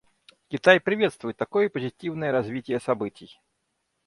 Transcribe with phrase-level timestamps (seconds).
[0.47, 3.39] Китай приветствует такое позитивное развитие событий.